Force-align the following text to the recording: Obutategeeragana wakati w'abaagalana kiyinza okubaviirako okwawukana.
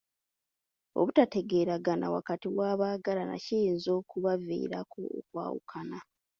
Obutategeeragana 0.99 2.05
wakati 2.15 2.45
w'abaagalana 2.57 3.35
kiyinza 3.43 3.89
okubaviirako 3.99 4.99
okwawukana. 5.19 5.97